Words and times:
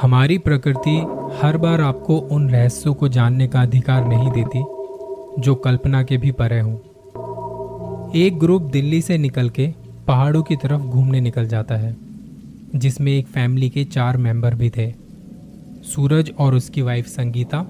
हमारी 0.00 0.38
प्रकृति 0.38 1.06
हर 1.42 1.56
बार 1.56 1.80
आपको 1.80 2.16
उन 2.18 2.50
रहस्यों 2.50 2.94
को 2.94 3.08
जानने 3.08 3.48
का 3.48 3.62
अधिकार 3.62 4.08
नहीं 4.08 4.30
देती, 4.30 4.58
जो 5.42 5.54
कल्पना 5.54 6.02
के 6.02 6.16
भी 6.16 6.32
परे 6.32 6.60
हों। 6.60 6.76
एक 8.14 8.38
ग्रुप 8.38 8.62
दिल्ली 8.62 9.02
से 9.02 9.18
निकल 9.18 9.48
के 9.48 9.74
पहाड़ों 10.08 10.42
की 10.42 10.56
तरफ़ 10.56 10.80
घूमने 10.80 11.20
निकल 11.20 11.46
जाता 11.46 11.74
है, 11.74 11.96
जिसमें 12.76 13.12
एक 13.12 13.26
फैमिली 13.26 13.70
के 13.70 13.84
चार 13.84 14.16
मेंबर 14.16 14.54
भी 14.54 14.70
थे। 14.70 14.94
सूरज 15.82 16.32
और 16.38 16.54
उसकी 16.54 16.82
वाइफ 16.82 17.06
संगीता, 17.06 17.66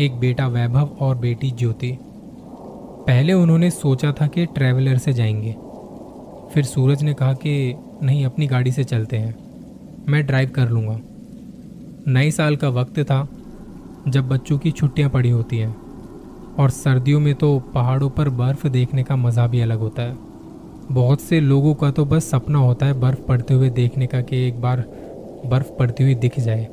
एक 0.00 0.16
बेटा 0.20 0.46
वैभव 0.46 0.90
और 1.00 1.16
बेटी 1.16 1.50
ज्योति। 1.50 1.98
पहले 3.06 3.32
उन्होंने 3.32 3.70
सोचा 3.70 4.12
था 4.12 4.26
कि 4.26 4.46
ट्रैवलर 4.46 4.98
से 4.98 5.12
जाएँगे। 5.12 5.54
फिर 6.56 6.64
सूरज 6.64 7.02
ने 7.02 7.14
कहा 7.14 7.32
कि 7.32 7.74
नहीं, 8.02 8.24
अपनी 8.26 8.46
गाड़ी 8.46 8.72
से 8.72 8.84
चलते 8.84 9.16
हैं। 9.16 9.34
मैं 10.08 10.26
ड्राइव 10.26 10.50
कर 10.50 10.68
लूँगा। 10.68 11.00
नए 12.12 12.30
साल 12.30 12.56
का 12.56 12.68
वक्त 12.68 13.00
था, 13.00 13.28
जब 14.08 14.28
बच्चों 14.28 14.58
की 14.58 14.70
छुट्टियाँ 14.70 15.10
पड़ी 15.10 15.30
होती 15.30 15.58
हैं, 15.58 15.76
और 16.58 16.70
सर्दियों 16.70 17.20
में 17.20 17.34
तो 17.34 17.58
पहाड़ों 17.58 18.10
पर 18.10 18.28
बर्फ़ 18.28 18.68
देखने 18.68 19.02
का 19.02 19.16
मज़ा 19.16 19.46
भी 19.46 19.60
अलग 19.60 19.78
होता 19.78 20.02
है। 20.02 20.16
बहुत 20.92 21.20
से 21.20 21.40
लोगों 21.40 21.74
का 21.74 21.90
तो 21.90 22.04
बस 22.04 22.30
सपना 22.30 22.58
होता 22.58 22.86
है 22.86 23.00
बर्फ़ 23.00 23.20
पड़ते 23.20 23.54
हुए 23.54 23.70
देखने 23.70 24.06
का 24.06 24.20
कि 24.20 24.36
एक 24.48 24.60
बार 24.60 24.84
बर्फ़ 25.46 25.72
पड़ती 25.78 26.04
हुई 26.04 26.14
दिख 26.14 26.40
जाए। 26.40 26.64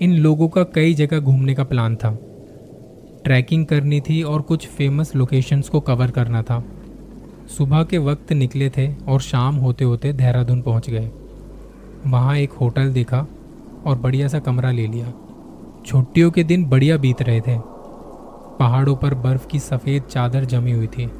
इन 0.00 0.16
लोगों 0.16 0.48
का 0.48 0.64
कई 0.64 0.94
जगह 0.94 1.20
घूमने 1.20 1.54
का 1.54 1.64
प्लान 1.64 1.96
था। 1.96 2.18
ट्रैकिंग 3.24 3.66
करनी 3.66 4.00
थी 4.00 4.22
और 4.22 4.42
कुछ 4.42 4.66
फ़ेमस 4.66 5.16
लोकेशंस 5.16 5.68
को 5.68 5.80
कवर 5.80 6.10
करना 6.10 6.42
था। 6.42 6.64
सुबह 7.48 7.84
के 7.84 7.98
वक्त 7.98 8.32
निकले 8.32 8.70
थे 8.70 8.94
और 8.94 9.20
शाम 9.20 9.54
होते 9.54 9.84
होते 9.84 10.12
देहरादून 10.12 10.62
पहुँच 10.62 10.90
गए। 10.90 11.10
वहाँ 12.06 12.36
एक 12.36 12.52
होटल 12.52 12.92
देखा 12.92 13.26
और 13.86 13.96
बढ़िया 13.96 14.28
सा 14.28 14.38
कमरा 14.38 14.70
ले 14.70 14.86
लिया। 14.86 15.12
छुट्टियों 15.86 16.30
के 16.30 16.44
दिन 16.44 16.64
बढ़िया 16.64 16.96
बीत 16.96 17.22
रहे 17.22 17.40
थे। 17.40 17.58
पहाड़ों 18.58 18.96
पर 18.96 19.14
बर्फ़ 19.14 19.46
की 19.46 19.58
सफ़ेद 19.58 20.02
चादर 20.02 20.44
जमी 20.44 20.72
हुई 20.72 20.86
थी। 20.86 21.10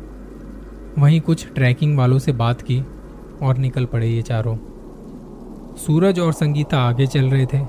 वहीं 0.98 1.20
कुछ 1.20 1.53
ट्रैकिंग 1.53 1.98
वालों 1.98 2.19
से 2.19 2.33
बात 2.33 2.62
की 2.62 2.84
और 3.42 3.56
निकल 3.59 3.84
पड़े 3.84 4.09
ये 4.09 4.22
चारों। 4.22 4.56
सूरज 5.77 6.20
और 6.20 6.33
संगीता 6.33 6.78
आगे 6.78 7.06
चल 7.06 7.31
रहे 7.31 7.47
थे 7.47 7.61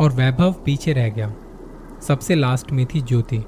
और 0.00 0.12
वैभव 0.14 0.54
पीछे 0.64 0.92
रह 0.92 1.08
गया। 1.08 1.34
सबसे 2.02 2.34
लास्ट 2.34 2.72
में 2.72 2.86
थी 2.86 3.00
ज्योति। 3.00 3.44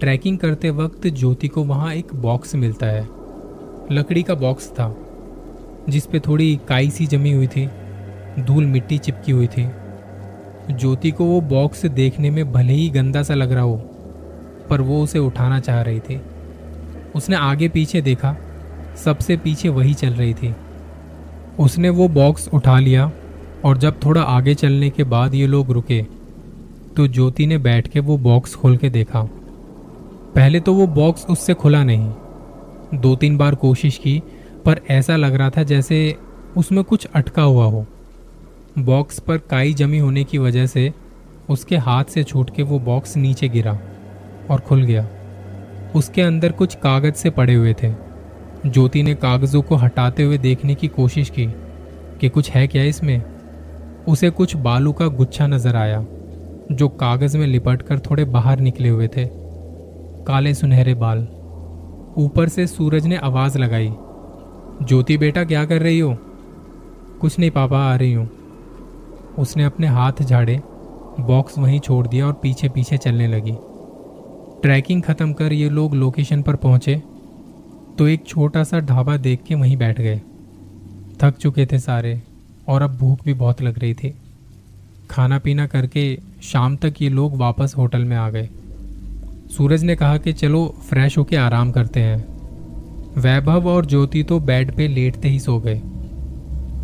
ट्रैकिंग 0.00 0.38
करते 0.38 0.70
वक्त 0.70 1.06
ज्योति 1.06 1.48
को 1.48 1.62
वहाँ 1.64 1.92
एक 1.94 2.14
बॉक्स 2.14 2.54
मिलता 2.54 2.86
है। 2.86 3.08
लकड़ी 3.92 4.22
का 4.22 4.34
बॉक्स 4.34 4.68
था 4.70 4.94
जिस 5.88 6.06
पे 6.06 6.20
थोड़ी 6.20 6.58
काई 6.68 6.90
सी 6.90 7.06
जमी 7.06 7.32
हुई 7.32 7.46
थी, 7.46 7.68
धूल 8.40 8.64
मिट्टी 8.66 8.98
चिपकी 8.98 9.32
हुई 9.32 9.46
थी। 9.46 9.66
ज्योति 10.70 11.10
को 11.10 11.24
वो 11.24 11.40
बॉक्स 11.40 11.86
देखने 11.86 12.30
में 12.30 12.52
भले 12.52 12.72
ही 12.72 12.88
गंदा 12.88 13.22
सा 13.22 13.34
लग 13.34 13.52
रहा 13.52 13.62
हो, 13.62 13.76
पर 14.70 14.80
वो 14.80 15.02
उसे 15.02 15.18
उठाना 15.18 15.60
चाह 15.60 15.80
रही 15.82 16.00
थी। 16.00 16.20
उसने 17.14 17.36
आगे 17.36 17.68
पीछे 17.68 18.00
देखा, 18.00 18.36
सबसे 19.04 19.36
पीछे 19.36 19.68
वही 19.68 19.94
चल 19.94 20.10
रही 20.10 20.34
थी। 20.34 20.54
उसने 21.58 21.88
वो 21.90 22.08
बॉक्स 22.08 22.48
उठा 22.48 22.78
लिया, 22.78 23.10
और 23.64 23.78
जब 23.78 24.04
थोड़ा 24.04 24.22
आगे 24.22 24.54
चलने 24.54 24.90
के 24.90 25.04
बाद 25.04 25.34
ये 25.34 25.46
लोग 25.46 25.70
रुके 25.70 26.02
तो 26.96 27.06
ज्योति 27.06 27.46
ने 27.46 27.58
बैठ 27.58 27.88
के 27.88 28.00
वो 28.00 28.16
बॉक्स 28.18 28.54
खोल 28.54 28.76
के 28.76 28.90
देखा। 28.90 29.28
पहले 30.36 30.60
तो 30.60 30.72
वो 30.74 30.86
बॉक्स 30.86 31.24
उससे 31.26 31.54
खुला 31.54 31.82
नहीं। 31.84 33.00
दो 33.00 33.14
तीन 33.16 33.36
बार 33.36 33.54
कोशिश 33.54 33.96
की, 33.98 34.22
पर 34.64 34.80
ऐसा 34.90 35.16
लग 35.16 35.34
रहा 35.34 35.50
था 35.50 35.62
जैसे 35.62 36.16
उसमें 36.56 36.82
कुछ 36.84 37.06
अटका 37.14 37.42
हुआ 37.42 37.64
हो। 37.64 37.84
बॉक्स 38.78 39.18
पर 39.18 39.38
काई 39.38 39.72
जमी 39.74 39.98
होने 39.98 40.24
की 40.24 40.38
वजह 40.38 40.66
से 40.66 40.92
उसके 41.50 41.76
हाथ 41.76 42.04
से 42.04 42.24
छूट 42.24 42.50
के 42.50 42.62
वो 42.62 42.78
बॉक्स 42.78 43.16
नीचे 43.16 43.48
गिरा 43.48 43.78
और 44.50 44.60
खुल 44.60 44.82
गया। 44.82 45.06
उसके 45.94 46.22
अंदर 46.22 46.52
कुछ 46.52 46.74
कागज़ 46.74 47.14
से 47.14 47.30
पड़े 47.30 47.54
हुए 47.54 47.74
थे। 47.74 47.92
ज्योति 48.66 49.02
ने 49.02 49.14
कागजों 49.14 49.62
को 49.62 49.74
हटाते 49.74 50.22
हुए 50.22 50.38
देखने 50.38 50.74
की 50.74 50.88
कोशिश 50.88 51.30
की 51.30 51.46
कि 52.20 52.28
कुछ 52.28 52.50
है 52.50 52.66
क्या 52.66 52.82
इसमें। 52.82 53.22
उसे 54.08 54.30
कुछ 54.30 54.56
बालू 54.56 54.92
का 54.92 55.06
गुच्छा 55.06 55.46
नज़र 55.46 55.76
आया, 55.76 56.04
जो 56.72 56.88
कागज़ 56.88 57.38
में 57.38 57.46
लिपट 57.46 57.82
कर 57.82 57.98
थोड़े 58.00 58.24
बाहर 58.24 58.60
निकले 58.60 58.88
हुए 58.88 59.08
थे। 59.08 59.45
काले 60.26 60.52
सुनहरे 60.54 60.92
बाल। 60.94 61.18
ऊपर 62.18 62.48
से 62.48 62.66
सूरज 62.66 63.04
ने 63.06 63.16
आवाज़ 63.16 63.58
लगाई, 63.58 63.90
ज्योति 64.82 65.16
बेटा, 65.16 65.44
क्या 65.44 65.64
कर 65.64 65.82
रही 65.82 65.98
हो? 65.98 66.16
कुछ 67.20 67.38
नहीं, 67.38 67.50
पापा 67.50 67.82
आ 67.82 67.94
रही 67.96 68.12
हूँ। 68.12 68.28
उसने 69.38 69.64
अपने 69.64 69.86
हाथ 69.88 70.22
झाड़े, 70.22 70.60
बॉक्स 71.20 71.58
वहीं 71.58 71.78
छोड़ 71.80 72.06
दिया 72.06 72.26
और 72.26 72.32
पीछे 72.32 72.68
पीछे 72.68 72.96
चलने 72.96 73.28
लगी। 73.28 73.54
ट्रैकिंग 74.62 75.02
खत्म 75.02 75.32
कर 75.32 75.52
ये 75.52 75.68
लोग 75.70 75.94
लोकेशन 75.94 76.42
पर 76.42 76.56
पहुँचे 76.56 77.02
तो 77.98 78.08
एक 78.08 78.26
छोटा 78.26 78.64
सा 78.64 78.80
ढाबा 78.80 79.16
देख 79.18 79.42
के 79.42 79.54
वहीं 79.54 79.76
बैठ 79.76 80.00
गए। 80.00 80.20
थक 81.20 81.36
चुके 81.36 81.66
थे 81.66 81.78
सारे, 81.78 82.20
और 82.68 82.82
अब 82.82 82.96
भूख 82.98 83.24
भी 83.24 83.34
बहुत 83.34 83.62
लग 83.62 83.78
रही 83.78 83.94
थी। 83.94 84.14
खाना 85.10 85.38
पीना 85.38 85.66
करके 85.66 86.14
शाम 86.42 86.76
तक 86.76 87.02
ये 87.02 87.08
लोग 87.10 87.36
वापस 87.38 87.74
होटल 87.78 88.04
में 88.04 88.16
आ 88.16 88.28
गए। 88.30 88.48
सूरज 89.50 89.84
ने 89.84 89.96
कहा 89.96 90.16
कि 90.16 90.32
चलो 90.32 90.76
फ्रेश 90.88 91.18
होके 91.18 91.36
आराम 91.36 91.72
करते 91.72 92.00
हैं। 92.00 92.36
वैभव 93.20 93.68
और 93.68 93.86
ज्योति 93.86 94.22
तो 94.22 94.40
बेड 94.40 94.72
पे 94.72 94.88
लेटते 94.88 95.28
ही 95.28 95.40
सो 95.40 95.58
गए। 95.58 95.82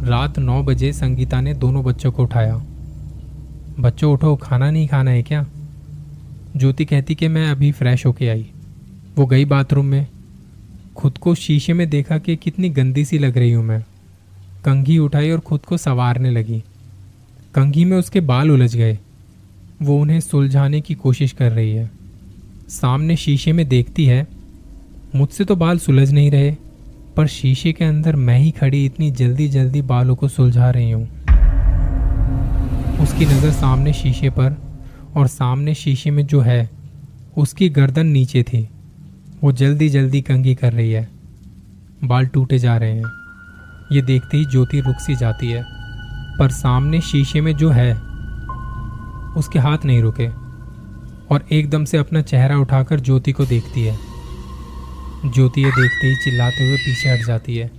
रात 0.09 0.39
नौ 0.39 0.63
बजे 0.63 0.93
संगीता 0.93 1.41
ने 1.41 1.55
दोनों 1.55 1.85
बच्चों 1.85 2.13
को 2.13 2.23
उठाया। 2.23 2.65
बच्चों, 3.81 4.13
उठो, 4.13 4.37
खाना 4.37 4.71
नहीं 4.71 4.89
खाना 4.89 5.11
है 5.11 5.23
क्या? 5.23 5.47
ज्योति 6.57 6.85
कहती 6.85 7.15
कि 7.15 7.29
मैं 7.29 7.49
अभी 7.49 7.73
फ्रेश 7.73 8.07
होके 8.07 8.29
आई। 8.29 8.51
वो 9.17 9.27
गई 9.27 9.45
बाथरूम 9.45 9.87
में। 9.87 10.07
खुद 10.97 11.19
को 11.19 11.35
शीशे 11.35 11.73
में 11.73 11.91
देखा 11.91 12.19
कि 12.19 12.37
कितनी 12.37 12.69
गंदी 12.69 13.05
सी 13.05 13.19
लग 13.19 13.39
रही 13.39 13.53
हूँ 13.53 13.65
मैं। 13.65 13.85
कंघी 14.65 14.99
उठाई 14.99 15.31
और 15.31 15.41
खुद 15.41 15.61
को 15.61 15.77
संवारने 15.77 16.31
लगी। 16.31 16.65
कंघी 17.55 17.85
में 17.85 17.97
उसके 17.97 18.21
बाल 18.21 18.51
उलझ 18.51 18.77
गए। 18.77 18.99
वो 19.83 20.01
उन्हें 20.01 20.21
सुलझाने 20.21 20.81
की 20.81 20.95
कोशिश 20.95 21.33
कर 21.33 21.53
रही 21.53 21.73
है। 21.73 22.02
सामने 22.73 23.17
शीशे 23.17 23.53
में 23.53 23.69
देखती 23.69 24.07
है, 24.07 24.27
मुझसे 25.15 25.45
तो 25.45 25.57
बाल 25.57 25.79
सुलझ 25.79 26.13
नहीं 26.13 26.31
रहे, 26.31 26.57
पर 27.17 27.27
शीशे 27.27 27.73
के 27.73 27.85
अंदर 27.85 28.17
मैं 28.17 28.39
ही 28.39 28.51
खड़ी 28.51 28.85
इतनी 28.87 29.11
जल्दी 29.11 29.49
जल्दी 29.49 29.83
बालों 29.83 30.17
को 30.17 30.29
सुलझा 30.29 30.71
रही 30.71 30.91
हूँ। 30.91 31.05
उसकी 33.01 33.27
नज़र 33.27 33.51
सामने 33.51 33.93
शीशे 33.93 34.31
पर 34.31 34.57
और 35.17 35.27
सामने 35.27 35.75
शीशे 35.75 36.11
में 36.11 36.27
जो 36.27 36.41
है, 36.41 36.71
उसकी 37.37 37.69
गर्दन 37.69 38.07
नीचे 38.07 38.43
थी। 38.43 38.69
वो 39.43 39.53
जल्दी 39.53 39.89
जल्दी 39.89 40.23
कंगी 40.23 40.55
कर 40.55 40.73
रही 40.73 40.93
है। 40.93 41.09
बाल 42.05 42.27
टूटे 42.27 42.59
जा 42.59 42.77
रहे 42.77 42.93
हैं। 42.93 43.13
ये 43.93 44.03
देखते 44.03 44.37
ही 44.37 44.45
ज्योति 44.45 44.81
रुक 44.81 44.97
सी 44.97 45.17
जाती 45.17 45.51
है, 45.51 45.65
पर 46.39 46.51
सामने 46.51 47.01
शीशे 47.01 47.41
में 47.41 47.57
जो 47.57 47.71
है, 47.71 47.93
उसके 49.37 49.59
हाथ 49.59 49.85
नहीं 49.85 50.03
रुके। 50.03 50.42
और 51.33 51.45
एकदम 51.53 51.85
से 51.85 51.99
अपना 51.99 52.21
चेहरा 52.21 52.57
उठाकर 52.59 53.01
ज्योति 53.01 53.33
को 53.33 53.45
देखती 53.47 53.83
है। 53.83 53.99
ज्योति 55.27 55.63
ये 55.63 55.71
देखते 55.71 56.07
ही 56.07 56.17
चिल्लाते 56.17 56.65
हुए 56.65 56.77
पीछे 56.77 57.09
हट 57.11 57.27
जाती 57.27 57.57
है 57.57 57.71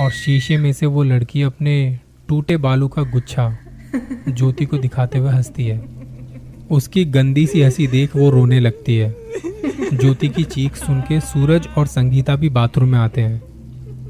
और 0.00 0.10
शीशे 0.10 0.56
में 0.56 0.72
से 0.72 0.86
वो 0.86 1.02
लड़की 1.02 1.42
अपने 1.42 1.98
टूटे 2.28 2.56
बालू 2.56 2.88
का 2.88 3.02
गुच्छा 3.02 3.58
ज्योति 4.28 4.64
को 4.64 4.78
दिखाते 4.78 5.18
हुए 5.18 5.30
हंसती 5.30 5.66
है। 5.66 5.78
उसकी 6.70 7.04
गंदी 7.04 7.46
सी 7.46 7.62
हँसी 7.62 7.86
देख 7.86 8.16
वो 8.16 8.30
रोने 8.30 8.60
लगती 8.60 8.96
है। 8.96 9.14
ज्योति 9.94 10.28
की 10.28 10.44
चीख 10.44 10.76
सुन 10.76 11.00
के 11.00 11.20
सूरज 11.20 11.68
और 11.78 11.86
संगीता 11.86 12.36
भी 12.36 12.48
बाथरूम 12.48 12.88
में 12.88 12.98
आते 12.98 13.20
हैं। 13.20 13.42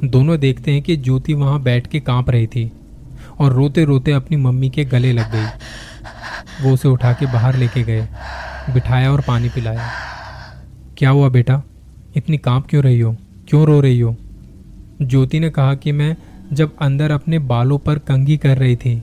दोनों 0.05 0.39
देखते 0.39 0.71
हैं 0.71 0.83
कि 0.83 0.97
ज्योति 0.97 1.35
वहाँ 1.35 1.63
बैठ 1.63 1.87
के 1.87 2.01
काँप 2.01 2.31
रही 2.31 2.47
थी 2.47 2.71
और 3.41 3.53
रोते 3.53 3.85
रोते 3.85 4.13
अपनी 4.13 4.37
मम्मी 4.37 4.71
के 4.71 4.85
गले 4.85 5.13
लग 5.13 5.33
गई। 5.33 5.47
वो 6.63 6.75
उसे 6.75 6.89
उठा 6.89 7.13
के 7.13 7.27
बाहर 7.27 7.57
लेके 7.57 7.83
गए। 7.83 8.09
बिठाया 8.75 9.13
और 9.13 9.21
पानी 9.21 9.49
पिलाया। 9.49 9.89
क्या 10.99 11.11
हुआ 11.11 11.29
बेटा? 11.29 11.63
इतनी 12.17 12.39
काँप 12.39 12.67
क्यों 12.71 12.83
रही 12.83 13.01
हो? 13.01 13.17
क्यों 13.49 13.67
रो 13.67 13.81
रही 13.81 14.01
हो? 14.01 14.17
ज्योति 15.03 15.41
ने 15.41 15.51
कहा 15.51 15.75
कि 15.75 15.93
मैं 15.93 16.17
जब 16.53 16.77
अंदर 16.81 17.11
अपने 17.11 17.39
बालों 17.39 17.79
पर 17.79 17.99
कंगी 17.99 18.37
कर 18.37 18.59
रही 18.59 18.77
थी 18.77 19.03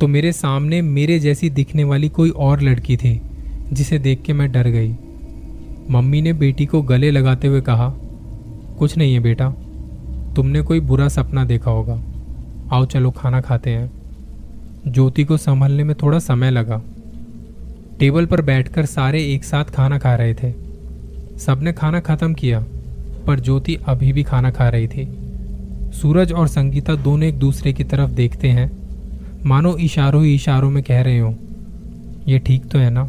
तो 0.00 0.08
मेरे 0.08 0.32
सामने 0.32 0.82
मेरे 0.82 1.18
जैसी 1.18 1.50
दिखने 1.50 1.84
वाली 1.84 2.08
कोई 2.08 2.30
और 2.30 2.60
लड़की 2.60 2.96
थी, 2.96 3.20
जिसे 3.72 3.98
देख 3.98 4.22
के 4.22 4.32
मैं 4.32 4.50
डर 4.52 4.68
गई। 4.68 4.96
मम्मी 5.90 6.22
ने 6.22 6.32
बेटी 6.32 6.66
को 6.66 6.82
गले 6.82 7.10
लगाते 7.10 7.48
हुए 7.48 7.60
कहा, 7.60 7.88
कुछ 8.78 8.96
नहीं 8.96 9.14
है 9.14 9.20
बेटा, 9.20 9.50
तुमने 10.36 10.62
कोई 10.62 10.80
बुरा 10.80 11.08
सपना 11.08 11.44
देखा 11.44 11.70
होगा। 11.70 12.02
आओ 12.72 12.84
चलो 12.84 13.10
खाना 13.10 13.40
खाते 13.40 13.70
हैं। 13.70 13.90
ज्योति 14.88 15.24
को 15.24 15.36
संभलने 15.36 15.84
में 15.84 15.94
थोड़ा 16.02 16.18
समय 16.18 16.50
लगा। 16.50 16.82
टेबल 17.98 18.26
पर 18.26 18.40
बैठकर 18.42 18.86
सारे 18.86 19.22
एक 19.24 19.44
साथ 19.44 19.64
खाना 19.64 19.98
खा 19.98 20.14
रहे 20.14 20.34
थे। 20.34 20.52
सबने 21.38 21.72
खाना 21.72 22.00
खत्म 22.00 22.34
किया, 22.34 22.60
पर 23.26 23.40
ज्योति 23.40 23.78
अभी 23.86 24.12
भी 24.12 24.22
खाना 24.22 24.50
खा 24.50 24.68
रही 24.68 24.88
थी। 24.88 25.06
सूरज 25.92 26.32
और 26.32 26.48
संगीता 26.48 26.94
दोनों 26.94 27.28
एक 27.28 27.38
दूसरे 27.38 27.72
की 27.72 27.84
तरफ़ 27.84 28.10
देखते 28.10 28.48
हैं। 28.48 28.70
मानो 29.46 29.76
इशारों 29.78 30.24
ही 30.24 30.34
इशारों 30.34 30.70
में 30.70 30.82
कह 30.82 31.00
रहे 31.02 31.18
हो, 31.18 31.34
ये 32.28 32.38
ठीक 32.38 32.66
तो 32.66 32.78
है 32.78 32.90
ना? 32.90 33.08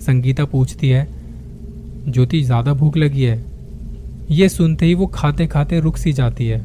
संगीता 0.00 0.44
पूछती 0.44 0.88
है, 0.88 1.06
ज्योति, 2.08 2.42
ज़्यादा 2.42 2.72
भूख 2.74 2.96
लगी 2.96 3.22
है? 3.22 3.44
ये 4.30 4.48
सुनते 4.48 4.86
ही 4.86 4.94
वो 4.94 5.06
खाते 5.06 5.46
खाते 5.46 5.80
रुक 5.80 5.96
सी 5.96 6.12
जाती 6.12 6.46
है। 6.46 6.60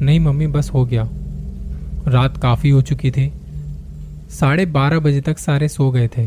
नहीं 0.00 0.20
मम्मी, 0.20 0.46
बस 0.46 0.70
हो 0.70 0.84
गया। 0.84 1.08
रात 2.08 2.36
काफ़ी 2.36 2.70
हो 2.70 2.82
चुकी 2.82 3.10
थी। 3.10 3.30
साढ़े 4.30 4.66
बारह 4.66 4.98
बजे 4.98 5.20
तक 5.20 5.38
सारे 5.38 5.68
सो 5.68 5.90
गए 5.90 6.08
थे। 6.08 6.26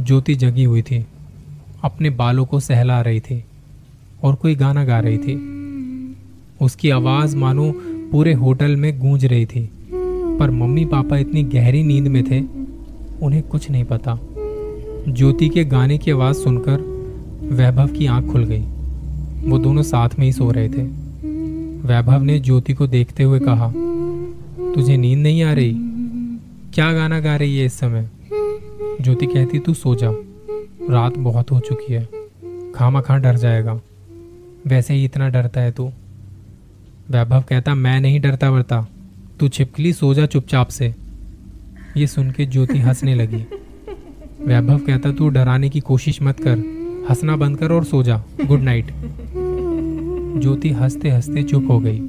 ज्योति 0.00 0.34
जगी 0.34 0.64
हुई 0.64 0.82
थी। 0.82 1.06
अपने 1.84 2.10
बालों 2.10 2.44
को 2.44 2.60
सहला 2.60 3.00
रही 3.00 3.20
थी 3.20 3.44
और 4.22 4.34
कोई 4.34 4.54
गाना 4.54 4.84
गा 4.84 4.98
रही 4.98 5.18
थी। 5.18 5.34
उसकी 6.60 6.90
आवाज़ 6.90 7.36
मानो 7.36 7.72
पूरे 8.12 8.32
होटल 8.32 8.76
में 8.76 8.98
गूंज 8.98 9.24
रही 9.24 9.46
थी, 9.46 9.70
पर 10.38 10.50
मम्मी 10.50 10.84
पापा 10.84 11.16
इतनी 11.16 11.42
गहरी 11.42 11.82
नींद 11.82 12.08
में 12.08 12.30
थे, 12.30 12.40
उन्हें 13.22 13.42
कुछ 13.42 13.70
नहीं 13.70 13.84
पता। 13.84 14.18
ज्योति 15.08 15.48
के 15.48 15.64
गाने 15.64 15.98
की 15.98 16.10
आवाज़ 16.10 16.36
सुनकर 16.36 16.80
वैभव 17.52 17.88
की 17.88 18.06
आँख 18.06 18.32
खुल 18.32 18.44
गई। 18.44 18.64
वो 19.50 19.58
दोनों 19.58 19.82
साथ 19.82 20.08
में 20.18 20.26
ही 20.26 20.32
सो 20.32 20.50
रहे 20.50 20.68
थे। 20.68 20.82
वैभव 21.88 22.22
ने 22.22 22.38
ज्योति 22.38 22.74
को 22.74 22.86
देखते 22.86 23.22
हुए 23.22 23.40
कहा, 23.40 23.72
तुझे 24.74 24.96
नींद 24.96 25.18
नहीं 25.18 25.42
आ 25.42 25.52
रही? 25.52 25.74
क्या 26.74 26.92
गाना 26.92 27.20
गा 27.20 27.36
रही 27.36 27.58
है 27.58 27.66
इस 27.66 27.72
समय? 27.72 28.10
ज्योति 29.02 29.26
कहती, 29.26 29.58
तू 29.58 29.74
सो 29.74 29.94
जा। 29.94 30.10
रात 30.90 31.18
बहुत 31.18 31.50
हो 31.50 31.60
चुकी 31.60 31.92
है। 31.92 32.08
खामा 32.74 33.00
खा 33.00 33.18
डर 33.18 33.36
जाएगा। 33.36 33.80
वैसे 34.66 34.94
ही 34.94 35.04
इतना 35.04 35.28
डरता 35.28 35.60
है 35.60 35.72
तू। 35.72 35.90
वैभव 37.10 37.44
कहता, 37.48 37.74
मैं 37.74 38.00
नहीं 38.00 38.20
डरता 38.20 38.50
वरता। 38.50 38.86
तू 39.40 39.48
छिपकली 39.48 39.92
सो 39.92 40.14
जा 40.14 40.26
चुपचाप 40.26 40.68
से 40.68 40.94
ये 41.96 42.06
सुन 42.06 42.30
के 42.30 42.46
ज्योति 42.46 42.78
हंसने 42.78 43.14
लगी। 43.14 43.46
वैभव 44.46 44.78
कहता, 44.78 45.12
तू 45.12 45.28
डराने 45.28 45.68
की 45.68 45.80
कोशिश 45.80 46.22
मत 46.22 46.40
कर। 46.40 46.58
हंसना 47.08 47.36
बंद 47.36 47.58
कर 47.58 47.72
और 47.72 47.84
सो 47.84 48.02
जा। 48.02 48.24
गुड 48.46 48.60
नाइट 48.60 48.86
ज्योति 50.42 50.70
हँसते 50.70 51.10
हँसते 51.10 51.42
चुप 51.42 51.66
हो 51.70 51.78
गई। 51.78 52.00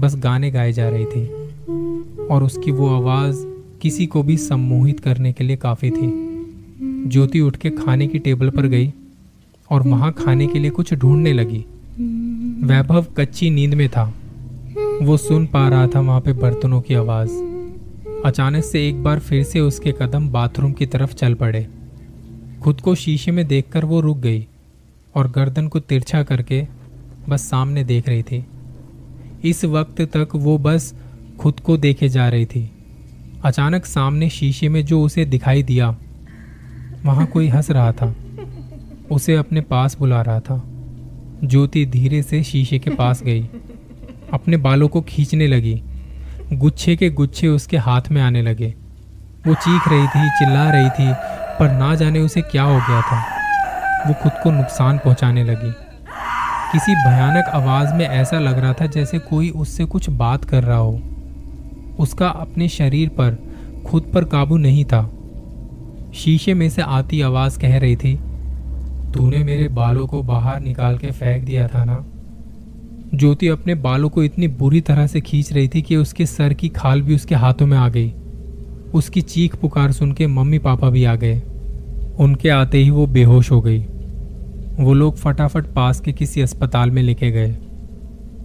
बस 0.00 0.16
गाने 0.16 0.50
गाए 0.50 0.72
जा 0.72 0.88
रही 0.88 1.04
थी। 1.04 1.26
और 2.26 2.42
उसकी 2.42 2.70
वो 2.70 2.96
आवाज़ 2.96 3.53
किसी 3.84 4.06
को 4.06 4.22
भी 4.22 4.36
सम्मोहित 4.36 5.00
करने 5.00 5.32
के 5.32 5.44
लिए 5.44 5.56
काफ़ी 5.56 5.90
थी। 5.90 6.10
ज्योति 7.08 7.40
उठ 7.40 7.56
के 7.56 7.70
खाने 7.70 8.06
की 8.06 8.18
टेबल 8.18 8.50
पर 8.50 8.66
गई 8.66 8.92
और 9.70 9.82
वहाँ 9.82 10.12
खाने 10.12 10.46
के 10.46 10.58
लिए 10.58 10.70
कुछ 10.70 10.94
ढूँढने 10.94 11.32
लगी। 11.32 11.64
वैभव 12.66 13.06
कच्ची 13.18 13.50
नींद 13.50 13.74
में 13.74 13.88
था। 13.88 14.14
वो 15.02 15.16
सुन 15.16 15.46
पा 15.46 15.68
रहा 15.68 15.86
था 15.86 16.00
वहाँ 16.00 16.20
पे 16.20 16.32
बर्तनों 16.32 16.80
की 16.80 16.94
आवाज़। 16.94 17.30
अचानक 18.24 18.64
से 18.64 18.88
एक 18.88 19.02
बार 19.02 19.18
फिर 19.18 19.44
से 19.44 19.60
उसके 19.60 19.92
कदम 19.92 20.28
बाथरूम 20.28 20.72
की 20.72 20.86
तरफ़ 20.86 21.14
चल 21.14 21.34
पड़े। 21.34 21.66
खुद 22.62 22.80
को 22.80 22.94
शीशे 22.94 23.30
में 23.30 23.46
देखकर 23.46 23.84
वो 23.84 24.00
रुक 24.00 24.18
गई 24.18 24.46
और 25.14 25.30
गर्दन 25.30 25.68
को 25.68 25.80
तिरछा 25.80 26.22
करके 26.22 26.66
बस 27.28 27.40
सामने 27.40 27.84
देख 27.84 28.08
रही 28.08 28.22
थी। 28.22 28.44
इस 29.44 29.64
वक्त 29.64 30.00
तक 30.00 30.28
वो 30.34 30.58
बस 30.58 30.94
खुद 31.38 31.60
को 31.60 31.76
देखे 31.76 32.08
जा 32.08 32.28
रही 32.28 32.46
थी। 32.46 32.70
अचानक 33.44 33.84
सामने 33.84 34.28
शीशे 34.28 34.68
में 34.68 34.86
जो 34.86 35.02
उसे 35.02 35.24
दिखाई 35.24 35.62
दिया, 35.62 35.96
वहाँ 37.04 37.26
कोई 37.26 37.48
हंस 37.48 37.70
रहा 37.70 37.92
था। 37.92 38.14
उसे 39.10 39.34
अपने 39.34 39.60
पास 39.60 39.98
बुला 39.98 40.22
रहा 40.22 40.40
था। 40.40 40.62
ज्योति 41.44 41.86
धीरे 41.86 42.22
से 42.22 42.42
शीशे 42.42 42.78
के 42.78 42.90
पास 42.90 43.22
गई। 43.22 43.50
अपने 44.32 44.56
बालों 44.56 44.88
को 44.88 45.00
खींचने 45.00 45.46
लगी। 45.46 45.82
गुच्छे 46.52 46.96
के 46.96 47.10
गुच्छे 47.10 47.48
उसके 47.48 47.76
हाथ 47.76 48.02
में 48.10 48.22
आने 48.22 48.42
लगे। 48.42 48.74
वो 49.46 49.54
चीख 49.54 49.88
रही 49.88 50.06
थी, 50.06 50.30
चिल्ला 50.30 50.70
रही 50.70 50.90
थी, 50.90 51.14
पर 51.58 51.72
ना 51.72 51.94
जाने 51.94 52.18
उसे 52.18 52.42
क्या 52.42 52.62
हो 52.62 52.76
गया 52.76 53.00
था। 53.00 53.24
वो 54.08 54.14
खुद 54.14 54.32
को 54.42 54.50
नुकसान 54.50 54.98
पहुँचाने 54.98 55.44
लगी। 55.44 55.72
किसी 56.72 56.94
भयानक 56.94 57.44
आवाज़ 57.44 57.94
में 57.94 58.06
ऐसा 58.06 58.38
लग 58.38 58.58
रहा 58.58 58.72
था 58.72 58.86
जैसे 58.86 59.18
कोई 59.18 59.50
उससे 59.50 59.84
कुछ 59.84 60.10
बात 60.10 60.44
कर 60.44 60.64
रहा 60.64 60.78
हो। 60.78 61.13
उसका 62.00 62.28
अपने 62.28 62.68
शरीर 62.68 63.08
पर, 63.08 63.38
खुद 63.86 64.02
पर 64.14 64.24
काबू 64.24 64.56
नहीं 64.56 64.84
था। 64.84 65.10
शीशे 66.14 66.54
में 66.54 66.70
से 66.70 66.82
आती 66.82 67.20
आवाज़ 67.20 67.58
कह 67.58 67.78
रही 67.78 67.96
थी, 67.96 68.18
तूने 69.14 69.38
मेरे 69.38 69.68
बालों 69.68 70.06
को 70.06 70.22
बाहर 70.22 70.60
निकाल 70.60 70.98
के 70.98 71.06
फेंक 71.06 71.44
दिया 71.44 71.68
था 71.68 71.84
ना? 71.84 72.04
ज्योति 73.14 73.48
अपने 73.48 73.74
बालों 73.74 74.08
को 74.08 74.22
इतनी 74.22 74.48
बुरी 74.48 74.80
तरह 74.80 75.06
से 75.06 75.20
खींच 75.20 75.52
रही 75.52 75.68
थी 75.68 75.82
कि 75.82 75.96
उसके 75.96 76.26
सर 76.26 76.52
की 76.52 76.68
खाल 76.68 77.02
भी 77.02 77.14
उसके 77.14 77.34
हाथों 77.34 77.66
में 77.66 77.78
आ 77.78 77.88
गई। 77.88 78.12
उसकी 78.94 79.20
चीख 79.20 79.56
पुकार 79.56 79.92
सुन 79.92 80.12
के 80.12 80.26
मम्मी 80.26 80.58
पापा 80.58 80.90
भी 80.90 81.04
आ 81.04 81.14
गए। 81.14 81.42
उनके 82.18 82.48
आते 82.48 82.78
ही 82.78 82.90
वो 82.90 83.06
बेहोश 83.06 83.50
हो 83.50 83.60
गई। 83.60 83.86
वो 84.80 84.94
लोग 84.94 85.16
फटाफट 85.16 85.66
पास 85.66 86.00
के 86.00 86.12
किसी 86.12 86.40
अस्पताल 86.40 86.90
में 86.90 87.02
लेके 87.02 87.30
गए। 87.30 87.56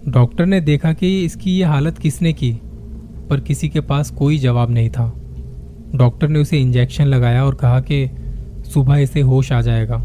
डॉक्टर 0.07 0.45
ने 0.45 0.61
देखा 0.61 0.93
कि 0.93 1.25
इसकी 1.25 1.51
ये 1.51 1.63
हालत 1.63 1.97
किसने 1.97 2.33
की? 2.33 2.59
पर 3.29 3.39
किसी 3.39 3.69
के 3.69 3.81
पास 3.81 4.11
कोई 4.11 4.37
जवाब 4.37 4.71
नहीं 4.71 4.89
था। 4.89 5.13
डॉक्टर 5.95 6.27
ने 6.27 6.39
उसे 6.39 6.57
इंजेक्शन 6.57 7.05
लगाया 7.05 7.45
और 7.45 7.55
कहा 7.55 7.79
कि 7.79 8.09
सुबह 8.73 8.95
इसे 8.95 9.21
होश 9.21 9.51
आ 9.51 9.61
जाएगा। 9.61 10.03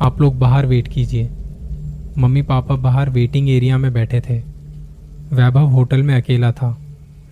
आप 0.00 0.20
लोग 0.20 0.38
बाहर 0.38 0.66
वेट 0.66 0.88
कीजिए। 0.88 1.30
मम्मी 2.18 2.42
पापा 2.42 2.76
बाहर 2.76 3.10
वेटिंग 3.10 3.50
एरिया 3.50 3.78
में 3.78 3.92
बैठे 3.92 4.20
थे। 4.20 4.38
वैभव 5.32 5.66
होटल 5.66 6.02
में 6.02 6.14
अकेला 6.14 6.52
था। 6.52 6.78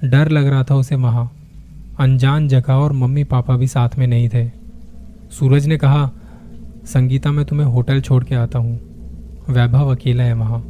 डर 0.05 0.29
लग 0.29 0.47
रहा 0.47 0.65
था 0.65 0.75
उसे 0.75 0.95
वहाँ। 0.95 1.33
अनजान 1.99 2.49
जगह 2.49 2.73
और 2.73 2.93
मम्मी 2.93 3.25
पापा 3.25 3.57
भी 3.57 3.67
साथ 3.67 3.89
में 3.99 4.07
नहीं 4.07 4.29
थे। 4.29 4.51
सूरज 5.31 5.67
ने 5.67 5.77
कहा, 5.77 6.11
संगीता, 6.85 7.33
मैं 7.33 7.45
तुम्हें 7.45 7.67
होटल 7.67 8.01
छोड़ 8.01 8.25
के 8.25 8.35
आता 8.35 8.59
हूँ। 8.59 8.81
वैभव 9.51 9.95
अकेला 9.95 10.25
है 10.25 10.33
वहाँ। 10.33 10.65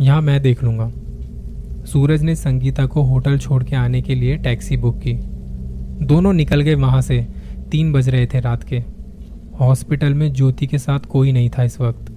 यहाँ 0.00 0.22
मैं 0.22 0.42
देख 0.42 0.64
लूँगा। 0.64 0.92
सूरज 1.84 2.22
ने 2.22 2.34
संगीता 2.34 2.86
को 2.86 3.02
होटल 3.02 3.38
छोड़ 3.38 3.64
के 3.64 3.76
आने 3.76 4.02
के 4.02 4.14
लिए 4.14 4.36
टैक्सी 4.36 4.76
बुक 4.76 4.98
की। 4.98 5.12
दोनों 6.06 6.32
निकल 6.32 6.60
गए 6.60 6.74
वहाँ 6.74 7.00
से। 7.00 7.26
तीन 7.70 7.92
बज 7.92 8.08
रहे 8.08 8.26
थे 8.26 8.40
रात 8.40 8.62
के। 8.62 8.82
हॉस्पिटल 9.60 10.14
में 10.14 10.32
ज्योति 10.32 10.66
के 10.66 10.78
साथ 10.78 10.98
कोई 10.98 11.32
नहीं 11.32 11.50
था 11.50 11.62
इस 11.62 11.80
वक्त। 11.80 12.12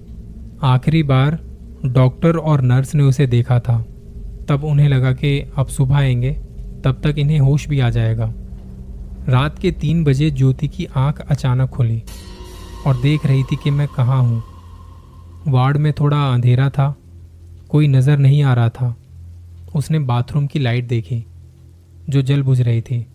आखिरी 0.63 1.03
बार 1.03 1.39
डॉक्टर 1.85 2.37
और 2.37 2.61
नर्स 2.61 2.95
ने 2.95 3.03
उसे 3.03 3.27
देखा 3.27 3.59
था। 3.59 3.85
तब 4.49 4.63
उन्हें 4.63 4.89
लगा 4.89 5.11
कि 5.13 5.51
अब 5.57 5.67
सुबह 5.67 5.95
आएँगे, 5.95 6.31
तब 6.83 7.01
तक 7.03 7.15
इन्हें 7.17 7.39
होश 7.39 7.67
भी 7.67 7.79
आ 7.79 7.89
जाएगा। 7.89 8.33
रात 9.29 9.59
के 9.59 9.71
तीन 9.71 10.03
बजे 10.03 10.31
ज्योति 10.31 10.67
की 10.67 10.87
आँख 10.95 11.19
अचानक 11.19 11.69
खुली 11.69 12.03
और 12.87 13.01
देख 13.01 13.25
रही 13.25 13.43
थी 13.43 13.55
कि 13.55 13.71
मैं 13.71 13.87
कहाँ 13.87 14.21
हूँ। 14.21 14.43
वार्ड 15.47 15.77
में 15.77 15.93
थोड़ा 15.93 16.33
अंधेरा 16.33 16.69
था, 16.69 16.95
कोई 17.69 17.87
नज़र 17.87 18.17
नहीं 18.17 18.43
आ 18.43 18.53
रहा 18.53 18.69
था। 18.69 18.95
उसने 19.75 19.99
बाथरूम 19.99 20.47
की 20.47 20.59
लाइट 20.59 20.87
देखी, 20.87 21.25
जो 22.09 22.21
जल 22.21 22.43
बुझ 22.43 22.61
रही 22.61 22.81
थी। 22.81 23.07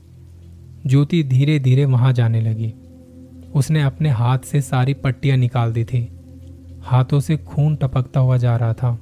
ज्योति 0.87 1.23
धीरे 1.23 1.59
धीरे 1.59 1.85
वहाँ 1.85 2.12
जाने 2.12 2.40
लगी। 2.40 2.75
उसने 3.55 3.83
अपने 3.83 4.09
हाथ 4.09 4.38
से 4.38 4.61
सारी 4.61 4.95
पट्टियाँ 4.95 5.37
निकाल 5.37 5.73
दी 5.73 5.85
थी। 5.85 6.09
हाथों 6.83 7.21
से 7.21 7.37
खून 7.37 7.76
टपकता 7.76 8.21
हुआ 8.21 8.37
जा 8.37 8.57
रहा 8.57 8.73
था। 8.73 9.00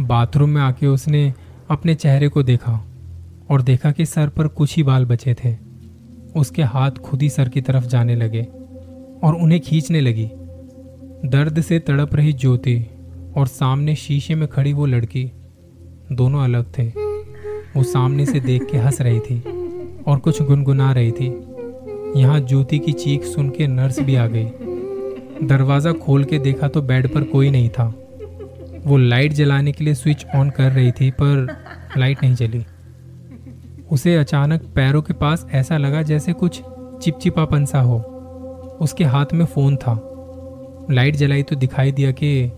बाथरूम 0.00 0.50
में 0.50 0.62
आके 0.62 0.86
उसने 0.86 1.34
अपने 1.70 1.94
चेहरे 1.94 2.28
को 2.28 2.42
देखा 2.42 2.86
और 3.50 3.62
देखा 3.62 3.90
कि 3.90 4.06
सर 4.06 4.28
पर 4.28 4.48
कुछ 4.48 4.76
ही 4.76 4.82
बाल 4.82 5.04
बचे 5.04 5.34
थे। 5.44 5.56
उसके 6.36 6.62
हाथ 6.62 6.90
खुद 6.90 7.22
ही 7.22 7.28
सर 7.28 7.48
की 7.48 7.60
तरफ़ 7.60 7.86
जाने 7.86 8.14
लगे 8.14 8.42
और 9.24 9.34
उन्हें 9.34 9.60
खींचने 9.60 10.00
लगी। 10.00 10.30
दर्द 11.28 11.60
से 11.60 11.78
तड़प 11.78 12.14
रही 12.14 12.32
ज्योति 12.32 12.86
और 13.36 13.46
सामने 13.46 13.94
शीशे 13.94 14.34
में 14.34 14.48
खड़ी 14.48 14.72
वो 14.72 14.86
लड़की 14.86 15.32
दोनों 16.12 16.44
अलग 16.44 16.72
थे। 16.78 16.86
वो 17.76 17.82
सामने 17.82 18.26
से 18.26 18.40
देख 18.40 18.64
के 18.70 18.78
हंस 18.78 19.00
रही 19.00 19.20
थी 19.20 19.38
और 20.06 20.18
कुछ 20.18 20.42
गुनगुना 20.42 20.92
रही 20.92 21.12
थी। 21.12 21.26
यहाँ 22.16 22.40
ज्योति 22.40 22.78
की 22.78 22.92
चीख 22.92 23.24
सुन 23.24 23.50
के 23.50 23.66
नर्स 23.66 24.00
भी 24.00 24.14
आ 24.14 24.26
गई। 24.26 25.46
दरवाज़ा 25.46 25.92
खोल 25.92 26.24
के 26.24 26.38
देखा 26.38 26.68
तो 26.68 26.82
बेड 26.82 27.08
पर 27.14 27.22
कोई 27.22 27.50
नहीं 27.50 27.68
था। 27.68 27.94
वो 28.86 28.96
लाइट 28.96 29.32
जलाने 29.32 29.72
के 29.72 29.84
लिए 29.84 29.94
स्विच 29.94 30.26
ऑन 30.34 30.50
कर 30.50 30.72
रही 30.72 30.90
थी, 30.90 31.10
पर 31.10 31.56
लाइट 31.98 32.22
नहीं 32.22 32.34
जली। 32.34 32.64
उसे 33.90 34.16
अचानक 34.16 34.62
पैरों 34.74 35.02
के 35.02 35.12
पास 35.12 35.46
ऐसा 35.50 35.78
लगा 35.78 36.02
जैसे 36.02 36.32
कुछ 36.32 36.60
चिपचिपापन 37.02 37.64
सा 37.64 37.80
हो। 37.80 37.98
उसके 38.80 39.04
हाथ 39.04 39.26
में 39.34 39.44
फ़ोन 39.44 39.76
था। 39.76 40.00
लाइट 40.90 41.16
जलाई 41.16 41.42
तो 41.42 41.56
दिखाई 41.56 41.92
दिया 41.92 42.10
कि 42.10 42.50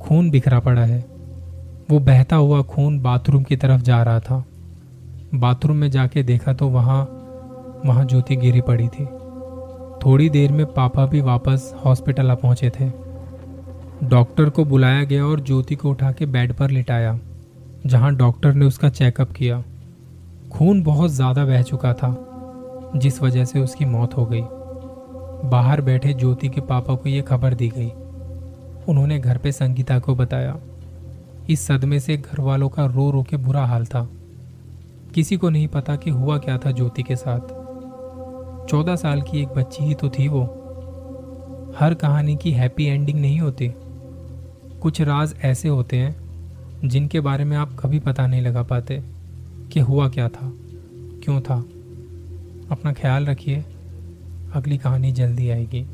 खून 0.00 0.30
बिखरा 0.30 0.60
पड़ा 0.60 0.84
है। 0.84 1.04
वो 1.88 1.98
बहता 1.98 2.36
हुआ 2.36 2.62
खून 2.62 2.98
बाथरूम 3.00 3.42
की 3.42 3.56
तरफ़ 3.56 3.82
जा 3.82 4.02
रहा 4.02 4.20
था। 4.20 4.44
बाथरूम 5.34 5.76
में 5.76 5.90
जाके 5.90 6.22
देखा 6.22 6.52
तो 6.52 6.68
वहाँ 6.68 7.00
वहाँ 7.86 8.04
ज्योति 8.04 8.36
गिरी 8.36 8.60
पड़ी 8.60 8.88
थी। 8.88 9.04
थोड़ी 10.04 10.28
देर 10.30 10.52
में 10.52 10.64
पापा 10.66 11.06
भी 11.06 11.20
वापस 11.20 11.72
हॉस्पिटल 11.84 12.30
आ 12.30 12.34
पहुँचे 12.34 12.70
थे। 12.70 12.90
डॉक्टर 14.04 14.50
को 14.50 14.64
बुलाया 14.64 15.04
गया 15.04 15.24
और 15.24 15.40
ज्योति 15.40 15.74
को 15.74 15.90
उठा 15.90 16.12
के 16.12 16.26
बेड 16.26 16.52
पर 16.52 16.70
लिटाया, 16.70 17.18
जहाँ 17.86 18.14
डॉक्टर 18.16 18.54
ने 18.54 18.66
उसका 18.66 18.88
चेकअप 18.88 19.32
किया। 19.32 19.62
खून 20.52 20.82
बहुत 20.82 21.10
ज़्यादा 21.10 21.44
बह 21.44 21.62
चुका 21.62 21.92
था, 21.92 22.14
जिस 22.96 23.22
वजह 23.22 23.44
से 23.44 23.60
उसकी 23.60 23.84
मौत 23.84 24.16
हो 24.16 24.26
गई। 24.26 24.42
बाहर 25.50 25.80
बैठे 25.80 26.12
ज्योति 26.14 26.48
के 26.48 26.60
पापा 26.60 26.94
को 26.94 27.08
यह 27.08 27.22
खबर 27.22 27.54
दी 27.54 27.68
गई। 27.68 27.90
उन्होंने 28.88 29.18
घर 29.18 29.38
पे 29.38 29.52
संगीता 29.52 29.98
को 29.98 30.14
बताया। 30.14 30.56
इस 31.48 31.66
सदमे 31.66 32.00
से 32.00 32.16
घर 32.16 32.40
वालों 32.40 32.68
का 32.68 32.86
रो 32.86 33.10
रो 33.10 33.22
के 33.22 33.36
बुरा 33.36 33.66
हाल 33.66 33.86
था। 33.86 34.08
किसी 35.14 35.36
को 35.36 35.50
नहीं 35.50 35.68
पता 35.68 35.96
कि 35.96 36.10
हुआ 36.10 36.38
क्या 36.38 36.58
था 36.58 36.70
ज्योति 36.70 37.02
के 37.02 37.16
साथ। 37.16 37.40
चौदह 38.66 38.96
साल 38.96 39.22
की 39.22 39.42
एक 39.42 39.48
बच्ची 39.48 39.84
ही 39.84 39.94
तो 39.94 40.08
थी 40.08 40.28
वो। 40.28 40.42
हर 41.80 41.94
कहानी 41.94 42.36
की 42.36 42.52
हैप्पी 42.52 42.84
एंडिंग 42.84 43.20
नहीं 43.20 43.40
होती। 43.40 43.72
कुछ 44.80 45.00
राज 45.00 45.34
ऐसे 45.42 45.68
होते 45.68 45.96
हैं, 45.96 46.28
जिनके 46.84 47.20
बारे 47.20 47.44
में 47.44 47.56
आप 47.56 47.76
कभी 47.78 47.98
पता 47.98 48.26
नहीं 48.26 48.42
लगा 48.42 48.62
पाते 48.62 49.02
कि 49.72 49.80
हुआ 49.80 50.08
क्या 50.08 50.28
था, 50.28 50.52
क्यों 51.24 51.40
था। 51.40 51.64
अपना 52.70 52.92
ख्याल 52.92 53.26
रखिए, 53.26 53.64
अगली 54.52 54.78
कहानी 54.78 55.12
जल्दी 55.12 55.50
आएगी। 55.50 55.86